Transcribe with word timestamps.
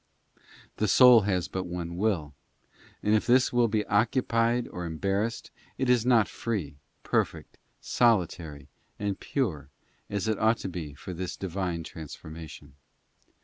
The 0.77 0.87
soul 0.87 1.21
has 1.29 1.47
but 1.47 1.67
one 1.67 1.95
will; 1.95 2.33
and 3.03 3.13
if 3.13 3.27
this 3.27 3.53
will 3.53 3.67
be 3.67 3.85
occupied 3.85 4.67
or 4.69 4.89
embar 4.89 5.21
rassed, 5.27 5.51
it 5.77 5.91
is 5.91 6.07
not 6.07 6.27
free, 6.27 6.77
perfect, 7.03 7.59
solitary, 7.81 8.67
and 8.97 9.19
pure, 9.19 9.69
as 10.09 10.27
it 10.27 10.39
ought 10.39 10.57
to 10.57 10.69
be 10.69 10.95
for 10.95 11.13
this 11.13 11.37
Divine 11.37 11.83
transformation. 11.83 12.73